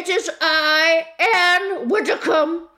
[0.00, 1.06] it is I,
[1.36, 2.68] Anne Widdecombe.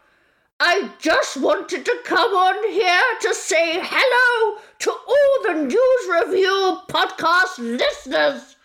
[0.58, 7.58] I just wanted to come on here to say hello to all the NewsRevue podcast
[7.58, 8.56] listeners.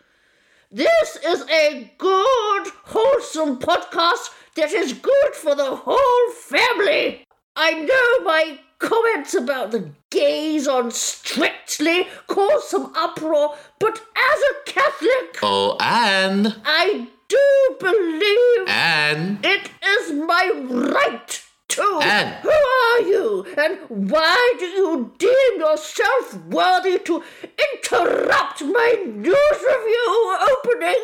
[0.72, 7.24] This is a good, wholesome podcast that is good for the whole family.
[7.56, 14.72] I know my comments about the gays on Strictly caused some uproar, but as a
[14.72, 16.56] Catholic, Oh, Anne.
[16.66, 19.40] I do believe Anne.
[19.44, 22.00] it is my right to.
[22.02, 22.42] Anne.
[22.42, 27.24] Who are you, and why do you deem yourself worthy to
[27.74, 31.04] interrupt my news review opening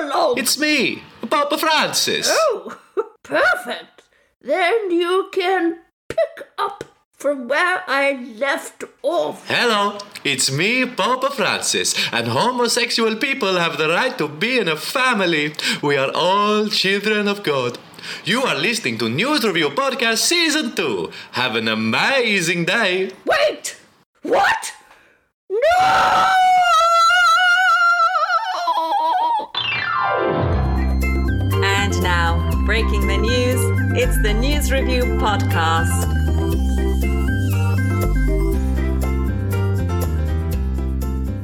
[0.00, 0.38] monologue?
[0.38, 2.28] It's me, Papa Francis.
[2.30, 2.76] Oh,
[3.22, 4.02] perfect.
[4.40, 6.84] Then you can pick up
[7.22, 9.46] from where I left off.
[9.46, 14.74] Hello, it's me, Papa Francis, and homosexual people have the right to be in a
[14.74, 15.54] family.
[15.80, 17.78] We are all children of God.
[18.24, 21.12] You are listening to NewsRevue Podcast Season 2.
[21.32, 23.12] Have an amazing day.
[23.24, 23.76] Wait!
[24.22, 24.72] What?
[25.48, 26.26] No!
[31.62, 33.60] And now, breaking the news,
[33.96, 36.31] it's the NewsRevue Podcast.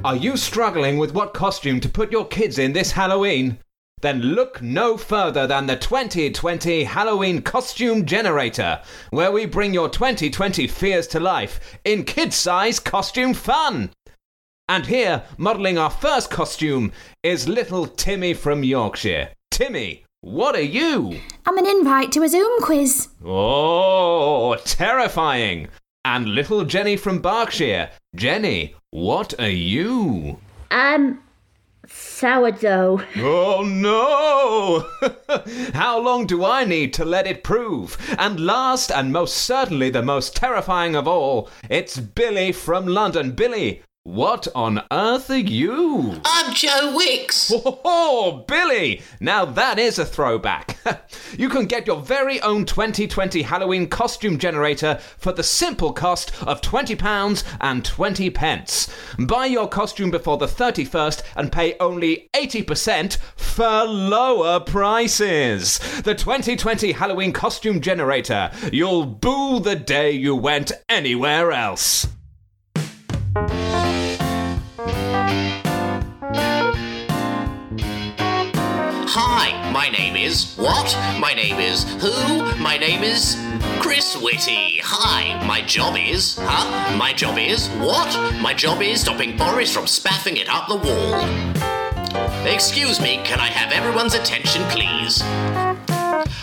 [0.08, 3.58] Are you struggling with what costume to put your kids in this Halloween?
[4.00, 10.66] Then look no further than the 2020 Halloween Costume Generator, where we bring your 2020
[10.66, 13.90] fears to life in kid size costume fun.
[14.66, 16.90] And here, modelling our first costume,
[17.22, 19.28] is little Timmy from Yorkshire.
[19.50, 21.20] Timmy, what are you?
[21.44, 23.08] I'm an invite to a Zoom quiz.
[23.22, 25.68] Oh, terrifying!
[26.10, 27.90] And little Jenny from Berkshire.
[28.16, 30.38] Jenny, what are you?
[30.70, 31.20] I'm
[31.86, 33.02] sourdough.
[33.18, 34.88] Oh no!
[35.74, 37.98] How long do I need to let it prove?
[38.18, 43.32] And last, and most certainly the most terrifying of all, it's Billy from London.
[43.32, 46.18] Billy, what on earth are you?
[46.24, 47.52] I'm Joe Wicks.
[47.90, 49.02] Oh, Billy!
[49.20, 50.78] Now that is a throwback.
[51.38, 56.60] you can get your very own 2020 Halloween costume generator for the simple cost of
[56.60, 58.88] £20 and 20 pence.
[59.18, 65.78] Buy your costume before the 31st and pay only 80% for lower prices.
[66.02, 68.50] The 2020 Halloween costume generator.
[68.72, 72.06] You'll boo the day you went anywhere else.
[79.50, 80.94] Hi, my name is what?
[81.18, 82.12] My name is who?
[82.62, 83.34] My name is
[83.80, 84.78] Chris Whitty.
[84.84, 86.94] Hi, my job is huh?
[86.98, 88.12] My job is what?
[88.42, 91.24] My job is stopping Boris from spaffing it up the wall.
[92.46, 95.22] Excuse me, can I have everyone's attention, please?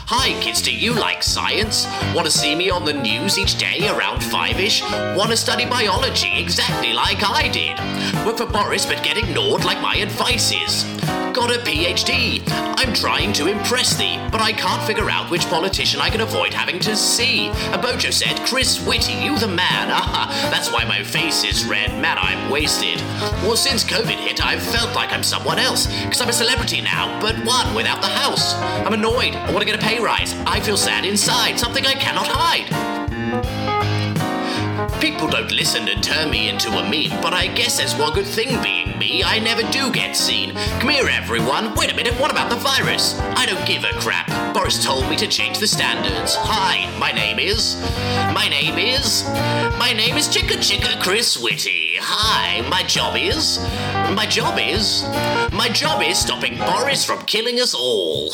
[0.07, 1.85] Hi, kids, do you like science?
[2.15, 4.81] Want to see me on the news each day around five ish?
[5.15, 7.77] Want to study biology exactly like I did?
[8.25, 11.14] Work for Boris but get ignored like my advice is.
[11.35, 12.41] Got a PhD.
[12.47, 16.53] I'm trying to impress thee, but I can't figure out which politician I can avoid
[16.53, 17.49] having to see.
[17.73, 19.91] A Bojo said, Chris Whitty, you the man.
[19.91, 21.91] Aha, that's why my face is red.
[22.01, 23.01] Man, I'm wasted.
[23.43, 27.19] Well, since COVID hit, I've felt like I'm someone else, because I'm a celebrity now,
[27.19, 28.55] but one without the house.
[28.85, 29.35] I'm annoyed.
[29.35, 30.33] I want to get a pay rise.
[30.47, 32.84] I feel sad inside, something I cannot hide.
[35.05, 38.25] People don't listen and turn me into a meme, but I guess there's one good
[38.25, 39.21] thing being me.
[39.23, 40.55] I never do get seen.
[40.79, 41.75] Come here, everyone.
[41.75, 43.15] Wait a minute, what about the virus?
[43.19, 44.25] I don't give a crap.
[44.55, 46.33] Boris told me to change the standards.
[46.35, 47.75] Hi, my name is.
[48.33, 49.23] My name is.
[49.77, 51.97] My name is Chicka Chicka Chris Whitty.
[51.99, 53.59] Hi, my job is.
[54.15, 55.03] My job is.
[55.53, 58.31] My job is stopping Boris from killing us all.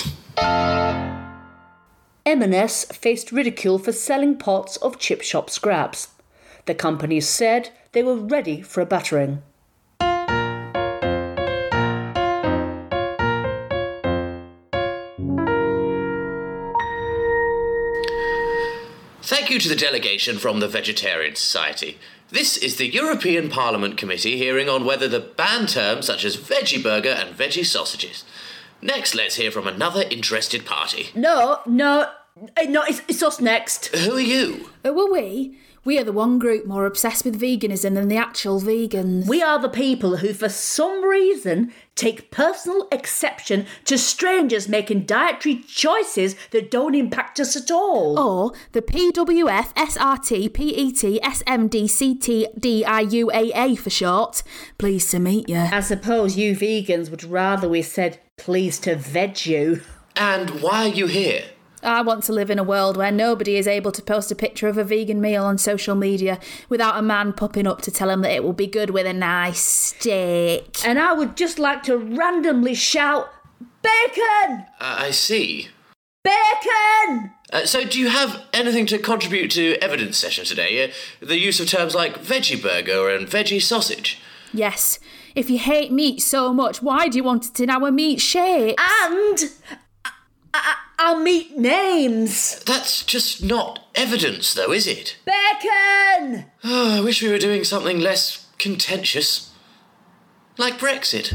[2.26, 6.08] M&S faced ridicule for selling pots of chip shop scraps.
[6.66, 9.42] The company said they were ready for a battering.
[19.24, 21.98] Thank you to the delegation from the Vegetarian Society.
[22.30, 26.82] This is the European Parliament Committee hearing on whether the banned terms such as veggie
[26.82, 28.24] burger and veggie sausages.
[28.82, 31.10] Next, let's hear from another interested party.
[31.16, 32.10] No, no,
[32.58, 33.88] eh, no, it's, it's us next.
[33.96, 34.70] Who are you?
[34.84, 35.58] Who are we?
[35.84, 39.28] We are the one group more obsessed with veganism than the actual vegans.
[39.28, 45.56] We are the people who, for some reason, take personal exception to strangers making dietary
[45.56, 48.20] choices that don't impact us at all.
[48.20, 54.44] or the PWF SRT PET SMD CT DIUAA for short.
[54.78, 55.58] Pleased to meet you.
[55.58, 59.82] I suppose you vegans would rather we said pleased to veg you.
[60.16, 61.44] And why are you here?
[61.84, 64.68] I want to live in a world where nobody is able to post a picture
[64.68, 66.40] of a vegan meal on social media
[66.70, 69.14] without a man popping up to tell him that it will be good with a
[69.14, 70.86] nice steak.
[70.86, 73.30] And I would just like to randomly shout,
[73.82, 74.66] Bacon!
[74.80, 75.70] Uh, I see.
[76.24, 77.32] Bacon!
[77.52, 80.86] Uh, so, do you have anything to contribute to evidence session today?
[80.86, 84.20] Uh, the use of terms like veggie burger and veggie sausage.
[84.54, 85.00] Yes,
[85.36, 88.76] if you hate meat so much, why do you want it in our meat shape?
[89.04, 89.40] And
[90.54, 92.60] I- I- our meat names.
[92.66, 95.16] That's just not evidence, though, is it?
[95.26, 96.46] Bacon!
[96.64, 99.50] Oh, I wish we were doing something less contentious.
[100.58, 101.34] Like Brexit.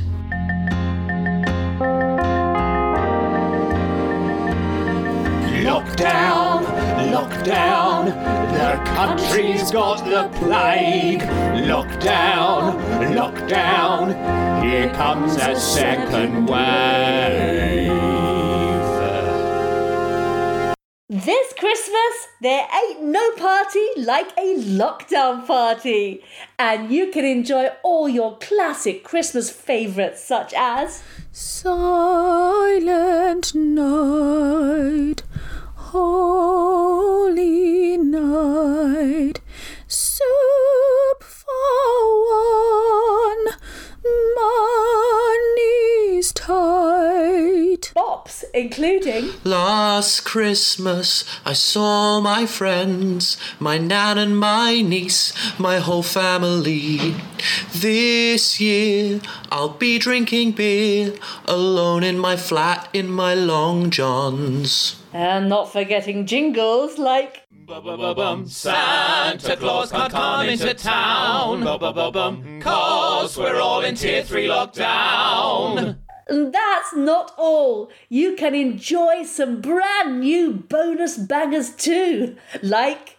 [5.67, 6.65] Lockdown,
[7.13, 8.05] lockdown,
[8.53, 11.21] the country's got the plague.
[11.67, 12.79] Lockdown,
[13.17, 17.16] lockdown, here comes a second wave.
[22.47, 26.23] There ain't no party like a lockdown party.
[26.61, 31.03] And you can enjoy all your classic Christmas favourites, such as
[31.33, 35.25] Silent night,
[35.75, 39.41] holy night,
[39.89, 43.57] soup for one,
[44.41, 47.93] money's tight.
[47.95, 56.03] bops, including Last Christmas, I saw my friends, my nan and my niece, my whole
[56.03, 57.17] family.
[57.75, 59.21] This year,
[59.51, 61.15] I'll be drinking beer,
[61.45, 64.97] alone in my flat in my long johns.
[65.13, 71.65] And not forgetting jingles like Santa Claus can't come into town.
[71.65, 75.99] Bum, Cause we're all in tier 3 lockdown.
[76.29, 77.91] And that's not all.
[78.09, 83.19] You can enjoy some brand new bonus bangers too, like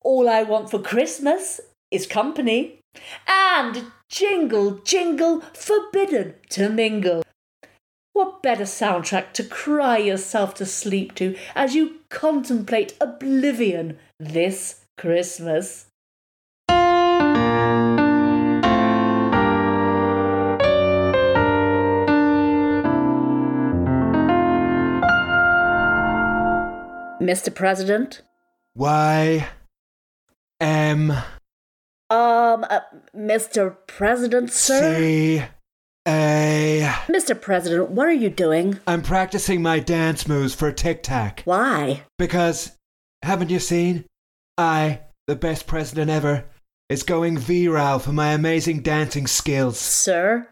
[0.00, 1.60] All I Want for Christmas
[1.92, 2.80] is Company
[3.28, 7.22] and Jingle Jingle Forbidden to Mingle.
[8.14, 15.86] What better soundtrack to cry yourself to sleep to as you contemplate oblivion this Christmas?
[27.22, 27.54] Mr.
[27.54, 28.20] President?
[28.74, 29.48] Y
[30.60, 31.12] M
[32.10, 32.80] Um, uh,
[33.16, 33.74] Mr.
[33.86, 34.96] President, sir?
[34.98, 35.42] C
[36.06, 36.90] A.
[37.06, 37.40] Mr.
[37.40, 38.78] President, what are you doing?
[38.86, 41.42] I'm practicing my dance moves for TikTok.
[41.44, 42.02] Why?
[42.18, 42.72] Because,
[43.22, 44.04] haven't you seen?
[44.58, 46.44] I, the best president ever,
[46.88, 49.78] is going viral for my amazing dancing skills.
[49.78, 50.48] Sir?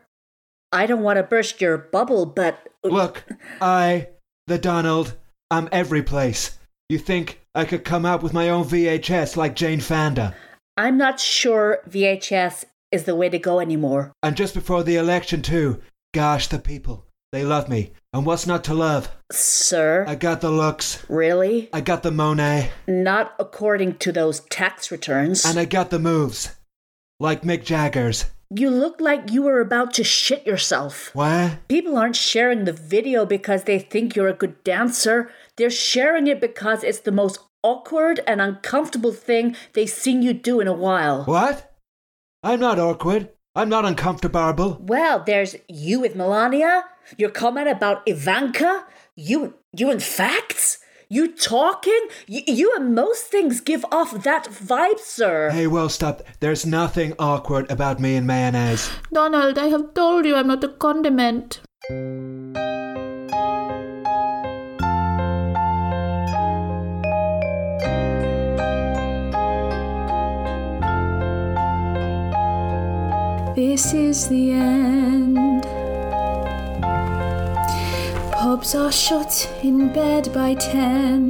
[0.73, 2.69] I don't want to burst your bubble, but.
[2.85, 3.25] Uh, Look,
[3.61, 4.08] I,
[4.47, 5.17] the Donald,
[5.50, 6.58] I'm every place.
[6.88, 10.35] You think I could come out with my own VHS like Jane Fonda?
[10.76, 14.12] I'm not sure VHS is the way to go anymore.
[14.22, 15.81] And just before the election, too.
[16.12, 17.06] Gosh, the people.
[17.32, 17.92] They love me.
[18.12, 19.08] And what's not to love?
[19.31, 20.04] Sir?
[20.08, 21.04] I got the looks.
[21.08, 21.69] really?
[21.72, 22.72] I got the Monet.
[22.88, 25.44] Not according to those tax returns.
[25.44, 26.56] And I got the moves.
[27.20, 28.25] Like Mick Jagger's.
[28.52, 31.14] you look like you were about to shit yourself.
[31.14, 31.69] What?
[31.69, 35.30] People aren't sharing the video because they think you're a good dancer.
[35.56, 40.59] They're sharing it because it's the most awkward and uncomfortable thing they've seen you do
[40.59, 41.25] in a while.
[41.26, 41.69] What?
[42.42, 43.30] I'm not awkward.
[43.54, 44.78] I'm not uncomfortable.
[44.80, 46.85] Well, there's you with Melania,
[47.18, 50.78] your comment about Ivanka, you you in facts,
[51.11, 55.50] you talking, you, you and most things give off that vibe, sir.
[55.50, 56.23] Hey, well, stop.
[56.38, 58.90] There's nothing awkward about me and mayonnaise.
[59.12, 61.61] Donald, I have told you I'm not a condiment.
[73.61, 75.62] This is the end.
[78.33, 81.29] Pubs are shut in bed by ten.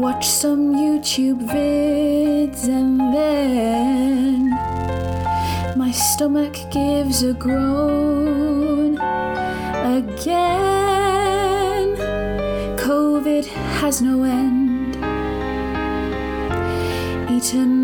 [0.00, 4.48] Watch some YouTube vids and then
[5.76, 8.96] my stomach gives a groan
[10.00, 10.68] again.
[12.78, 13.44] COVID
[13.80, 14.96] has no end.
[17.30, 17.77] Eaten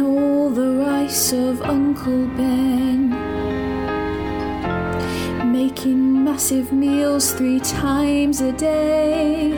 [1.04, 3.11] of Uncle Ben.
[5.52, 9.52] Making massive meals three times a day.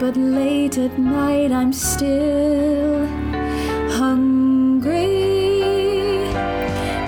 [0.00, 3.06] But late at night I'm still
[3.90, 5.04] hungry.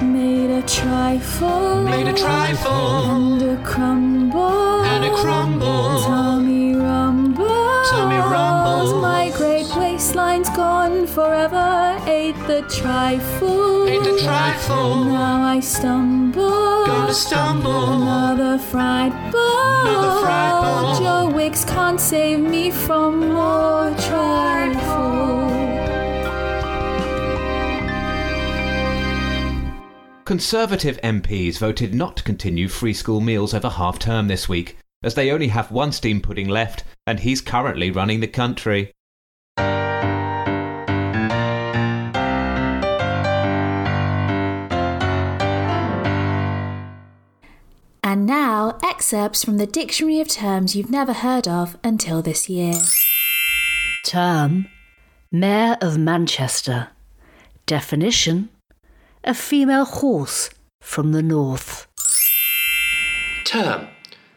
[0.02, 1.84] Made a trifle.
[1.84, 4.82] Made a trifle And a crumble.
[4.84, 6.02] and a crumble.
[6.02, 7.84] Tummy rumble.
[7.90, 9.00] Tummy rumble.
[9.00, 9.30] My
[10.02, 11.98] great waistline's gone forever.
[12.06, 13.88] Ate the trifle.
[13.88, 15.04] Ate the trifle.
[15.04, 16.86] Now I stumble.
[16.86, 18.02] Gonna stumble.
[18.02, 19.86] Another fried ball.
[19.86, 21.00] Another fried ball.
[21.00, 25.12] Joe Wicks can't save me from more trifle.
[30.24, 35.14] Conservative MPs voted not to continue free school meals over half term this week, as
[35.14, 38.91] they only have one steam pudding left, and he's currently running the country.
[49.12, 52.72] Excerpts from the Dictionary of Terms You've Never Heard of Until This Year.
[54.06, 54.68] Term
[55.30, 56.88] Mayor of Manchester.
[57.66, 58.48] Definition
[59.22, 60.48] A female horse
[60.80, 61.86] from the north.
[63.44, 63.88] Term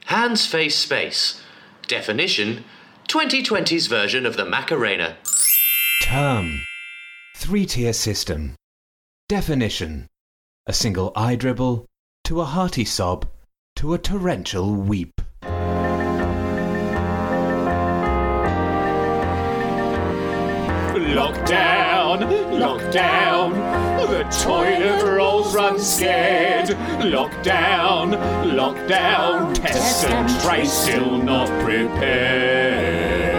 [0.07, 1.41] Hands, face, space.
[1.87, 2.65] Definition
[3.07, 5.15] 2020's version of the Macarena.
[6.03, 6.63] Term.
[7.37, 8.55] Three tier system.
[9.29, 10.07] Definition.
[10.67, 11.85] A single eye dribble,
[12.25, 13.25] to a hearty sob,
[13.85, 15.21] to a torrential weep.
[21.13, 22.19] Lockdown,
[22.57, 23.53] lockdown,
[24.07, 26.69] the toilet rolls run scared.
[26.69, 28.15] Lockdown,
[28.55, 33.35] lockdown, test and trace still not prepared.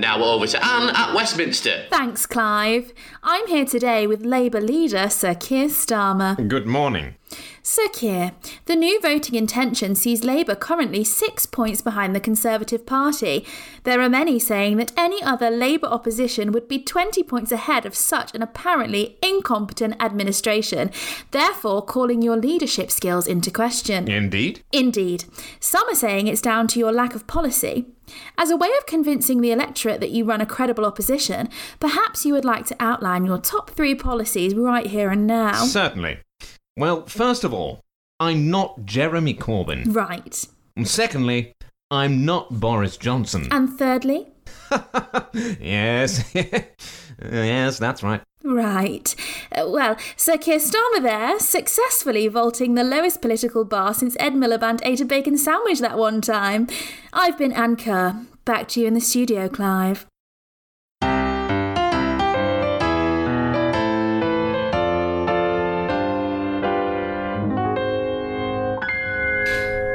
[0.00, 1.86] Now we're over to Anne at Westminster.
[1.90, 2.92] Thanks, Clive.
[3.22, 6.48] I'm here today with Labour leader Sir Keir Starmer.
[6.48, 7.14] Good morning.
[7.62, 8.32] Sir Keir,
[8.66, 13.44] the new voting intention sees Labour currently six points behind the Conservative Party.
[13.84, 17.94] There are many saying that any other Labour opposition would be 20 points ahead of
[17.94, 20.90] such an apparently incompetent administration,
[21.30, 24.10] therefore calling your leadership skills into question.
[24.10, 24.62] Indeed.
[24.72, 25.24] Indeed.
[25.60, 27.86] Some are saying it's down to your lack of policy.
[28.38, 31.48] As a way of convincing the electorate that you run a credible opposition,
[31.80, 35.64] perhaps you would like to outline your top three policies right here and now.
[35.64, 36.20] Certainly.
[36.78, 37.80] Well, first of all,
[38.20, 39.94] I'm not Jeremy Corbyn.
[39.94, 40.46] Right.
[40.76, 41.52] And Secondly,
[41.90, 43.48] I'm not Boris Johnson.
[43.50, 44.28] And thirdly?
[45.60, 46.30] yes.
[46.34, 48.22] yes, that's right.
[48.44, 49.14] Right.
[49.50, 54.80] Uh, well, Sir Keir Starmer there, successfully vaulting the lowest political bar since Ed Miliband
[54.84, 56.68] ate a bacon sandwich that one time.
[57.12, 58.24] I've been Anne Kerr.
[58.44, 60.06] Back to you in the studio, Clive.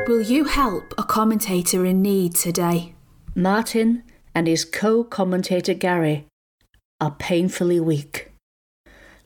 [0.05, 2.93] Will you help a commentator in need today?
[3.35, 4.03] Martin
[4.35, 6.25] and his co commentator Gary
[6.99, 8.33] are painfully weak.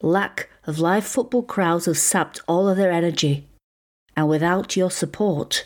[0.03, 3.47] Lack of live football crowds have sapped all of their energy,
[4.15, 5.65] and without your support,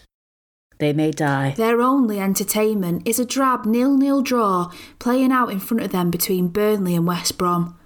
[0.77, 1.55] they may die.
[1.57, 6.47] Their only entertainment is a drab nil-nil draw playing out in front of them between
[6.47, 7.77] Burnley and West Brom.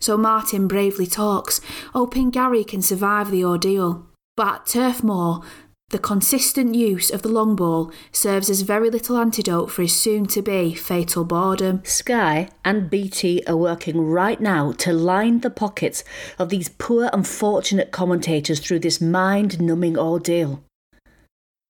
[0.00, 1.62] So Martin bravely talks,
[1.94, 4.06] hoping Gary can survive the ordeal.
[4.36, 5.42] But at Turf Moor,
[5.90, 10.74] the consistent use of the long ball serves as very little antidote for his soon-to-be
[10.74, 11.80] fatal boredom.
[11.84, 16.02] Sky and BT are working right now to line the pockets
[16.36, 20.64] of these poor, unfortunate commentators through this mind numbing ordeal.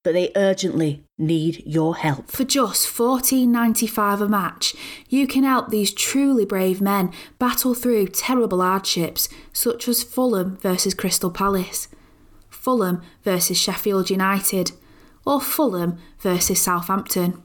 [0.03, 2.29] But they urgently need your help.
[2.31, 4.75] For just $14.95 a match,
[5.07, 10.93] you can help these truly brave men battle through terrible hardships, such as Fulham versus
[10.93, 11.87] Crystal Palace,
[12.65, 14.71] Fulham versus Sheffield United,
[15.23, 17.43] or Fulham versus Southampton.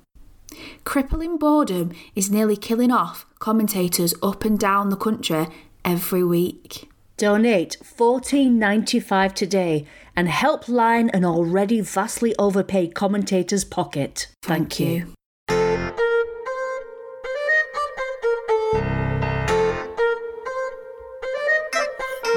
[0.85, 5.47] Crippling boredom is nearly killing off commentators up and down the country
[5.85, 6.89] every week.
[7.19, 9.85] Donate $14.95 today
[10.17, 14.29] and help line an already vastly overpaid commentator's pocket.
[14.43, 15.13] Thank, you.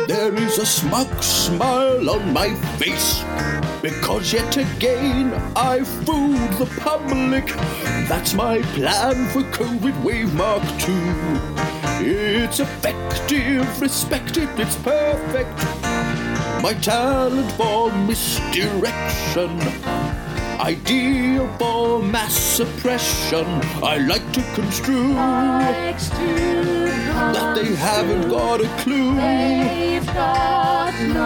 [0.07, 3.23] There is a smug smile on my face
[3.81, 7.47] because yet again I fooled the public.
[8.09, 10.91] That's my plan for COVID Wave Mark 2.
[12.05, 15.57] It's effective, respected, it's perfect.
[16.61, 19.57] My talent for misdirection.
[20.59, 23.45] Idea for mass suppression.
[23.81, 25.15] I like to construe
[27.31, 29.15] that they haven't got a clue.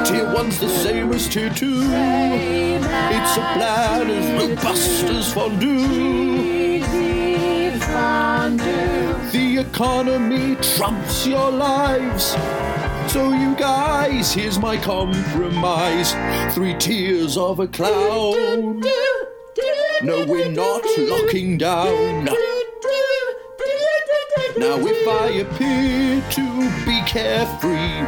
[0.06, 1.82] Tier one's the same as tier two.
[1.82, 6.84] It's a plan as robust as fondue.
[9.32, 12.36] The economy trumps your lives.
[13.12, 16.14] So, you guys, here's my compromise
[16.54, 18.82] three tiers of a clown.
[20.04, 22.28] No, we're not locking down.
[24.58, 28.02] Now, if I appear to be carefree,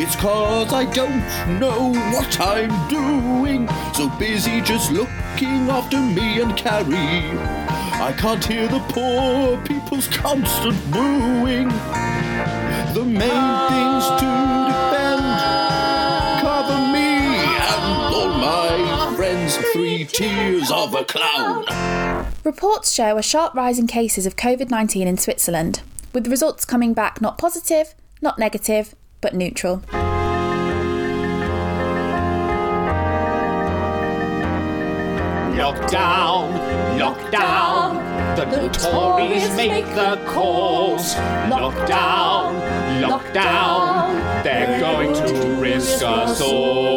[0.00, 1.18] it's cause I don't
[1.58, 3.68] know what I'm doing.
[3.94, 7.36] So busy just looking after me and Carrie.
[8.00, 11.68] I can't hear the poor people's constant booing.
[12.94, 14.30] The main things to
[14.70, 15.26] defend
[16.40, 17.10] cover me
[17.68, 19.56] and all my friends.
[19.72, 21.64] Three tears of a clown.
[22.42, 25.82] Reports show a sharp rise in cases of COVID 19 in Switzerland,
[26.14, 29.82] with the results coming back not positive, not negative, but neutral.
[35.60, 38.36] Lockdown, lockdown.
[38.36, 41.14] The Tories make the calls.
[41.50, 44.42] Lockdown, lockdown.
[44.42, 46.89] They're going to risk us all.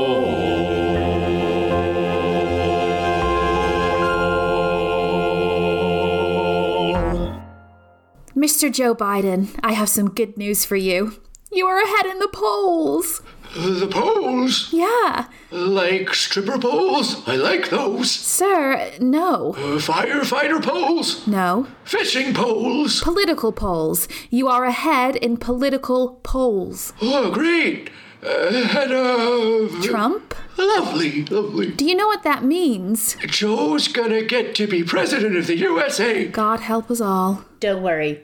[8.63, 8.71] Mr.
[8.71, 11.19] Joe Biden, I have some good news for you.
[11.51, 13.21] You are ahead in the polls.
[13.53, 14.69] The polls?
[14.71, 15.27] Yeah.
[15.51, 17.27] Like stripper poles?
[17.27, 18.09] I like those.
[18.09, 19.53] Sir, no.
[19.55, 21.27] Uh, firefighter poles?
[21.27, 21.67] No.
[21.83, 23.01] Fishing poles?
[23.01, 24.07] Political polls.
[24.29, 26.93] You are ahead in political polls.
[27.01, 27.89] Oh, great.
[28.21, 29.83] Ahead of.
[29.83, 30.35] Trump?
[30.57, 31.71] Lovely, lovely.
[31.71, 33.17] Do you know what that means?
[33.27, 36.27] Joe's gonna get to be president of the USA.
[36.27, 37.43] God help us all.
[37.59, 38.23] Don't worry.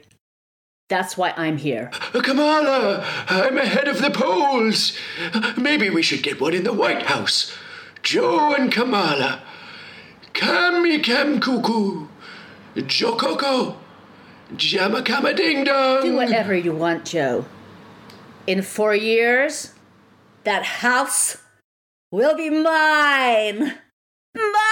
[0.90, 1.86] That's why I'm here.
[2.12, 4.98] Kamala, I'm ahead of the polls.
[5.56, 7.56] Maybe we should get one in the White House.
[8.02, 9.40] Joe and Kamala.
[10.34, 12.08] Kami Kam Cuckoo.
[12.74, 13.76] Jokoko.
[14.54, 16.02] Jamakama Ding Dong.
[16.02, 17.44] Do whatever you want, Joe.
[18.48, 19.74] In four years,
[20.42, 21.36] that house
[22.10, 23.78] will be mine.
[24.34, 24.69] Mine!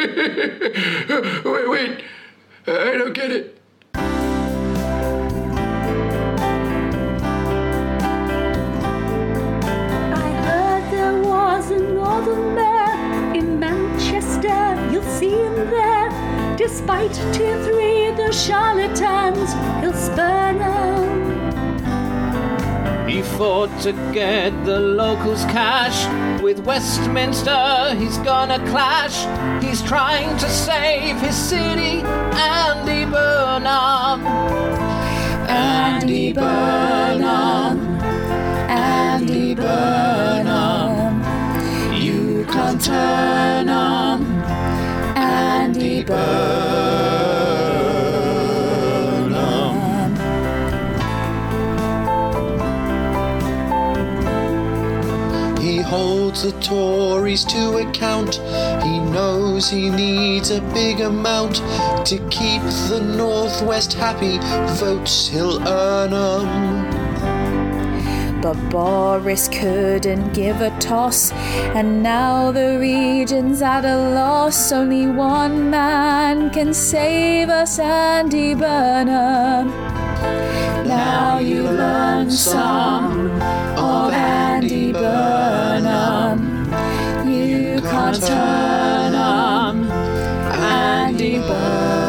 [1.44, 2.04] wait, wait.
[2.66, 3.60] I don't get it.
[3.94, 3.98] I
[10.46, 14.88] heard there was another mayor in Manchester.
[14.90, 16.08] You'll see him there.
[16.56, 21.20] Despite tier three, the charlatans, he'll spurn 'em.
[23.06, 26.06] He fought to get the locals cash.
[26.50, 29.18] With Westminster, he's gonna clash.
[29.62, 34.26] He's trying to save his city, Andy Burnham.
[35.46, 37.78] Andy Burnham.
[38.68, 41.22] Andy Burnham.
[41.94, 44.24] You can't turn on
[45.16, 47.29] Andy Burnham.
[56.42, 58.36] The Tories to account.
[58.82, 61.56] He knows he needs a big amount
[62.06, 64.38] to keep the Northwest happy.
[64.78, 66.90] Votes he'll earn 'em.
[68.40, 71.30] But Boris couldn't give a toss,
[71.74, 74.72] and now the region's at a loss.
[74.72, 79.68] Only one man can save us, Andy Burnham.
[80.86, 83.30] Now you learn some
[83.76, 85.59] of Andy Burnham.
[88.10, 89.14] You can't
[90.50, 92.00] Andy Burnham.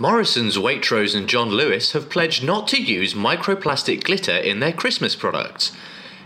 [0.00, 5.14] Morrison's, Waitrose, and John Lewis have pledged not to use microplastic glitter in their Christmas
[5.14, 5.70] products.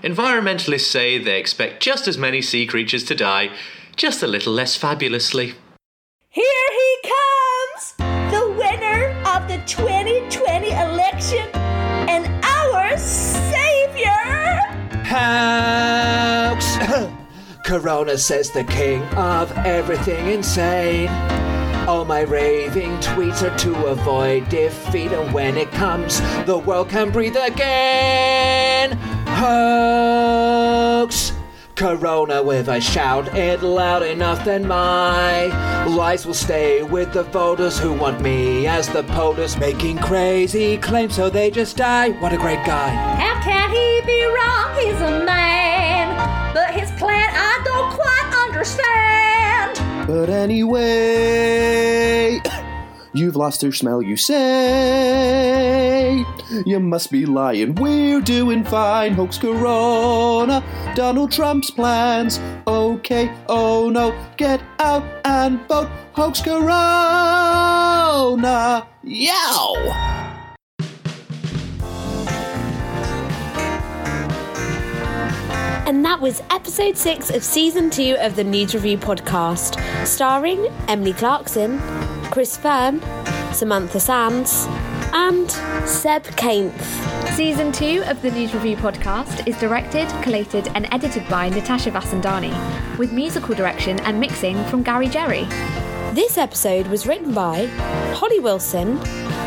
[0.03, 3.51] Environmentalists say they expect just as many sea creatures to die,
[3.95, 5.49] just a little less fabulously.
[6.31, 6.88] Here he comes, the winner
[9.49, 14.11] the 2020 election and our savior.
[15.07, 16.77] Hoax!
[17.65, 21.09] Corona says the king of everything insane.
[21.89, 27.11] All my raving tweets are to avoid defeat, and when it comes, the world can
[27.11, 28.99] breathe again.
[29.29, 31.33] Hoax!
[31.79, 35.47] Corona with a shout it loud enough, then my
[35.87, 41.15] lies will stay with the voters who want me as the POTUS, making crazy claims
[41.15, 42.09] so they just die.
[42.19, 42.89] What a great guy.
[42.89, 44.75] How can he be wrong?
[44.75, 46.17] He's a man.
[46.53, 49.79] But his plan I don't quite understand.
[50.09, 50.81] But anyway,
[53.13, 54.49] you've lost your smell, you say.
[56.67, 57.75] You must be lying.
[57.75, 59.15] We're doing fine.
[59.15, 60.63] Hoax Corona.
[60.95, 62.41] Donald Trump's plans.
[62.67, 64.15] Okay, oh no.
[64.37, 65.89] Get out and vote.
[66.13, 66.67] Hoax Corona.
[69.05, 69.75] Yow!
[75.87, 81.79] And that was episode six of season two of the NewsRevue podcast, starring Emily Clarkson,
[82.31, 83.01] Chris Fearn,
[83.53, 84.67] Samantha Sanns,
[85.13, 85.51] and
[85.89, 86.85] Seb Kainth.
[87.35, 92.53] Season 2 of the NewsRevue podcast is directed, collated, and edited by Natasha Vasandani,
[92.99, 95.45] with musical direction and mixing from Gary Jerry.
[96.13, 97.67] This episode was written by
[98.15, 99.01] Hollie Wilson,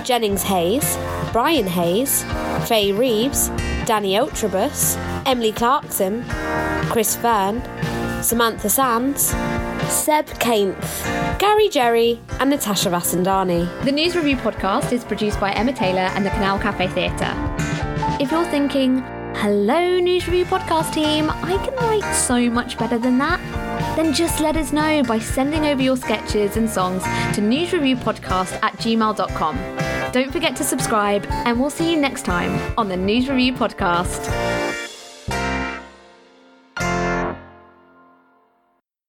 [0.03, 0.97] Jennings Heyes,
[1.31, 2.23] Brian Heyes,
[2.67, 3.49] Faye Reeves,
[3.85, 6.25] Danny Antrobus, Emily Clarkson,
[6.89, 7.61] Chris Fearn,
[8.23, 9.33] Samantha Sanns,
[9.91, 11.03] Seb Kainth,
[11.37, 13.67] Gary Jerry, and Natasha Vasandani.
[13.83, 17.35] The NewsRevue podcast is produced by Emma Taylor and the Canal Cafe Theatre.
[18.19, 18.99] If you're thinking,
[19.35, 23.39] hello, NewsRevue podcast team, I can write so much better than that,
[23.97, 27.03] then just let us know by sending over your sketches and songs
[27.35, 30.11] to newsrevuepodcast at gmail.com.
[30.13, 34.50] Don't forget to subscribe, and we'll see you next time on the NewsRevue podcast.